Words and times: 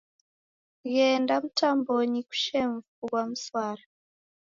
Ghenda 0.91 1.35
mtambonyi 1.43 2.21
kushe 2.29 2.59
mfu 2.71 2.91
ghwa 3.07 3.23
mswara 3.29 3.83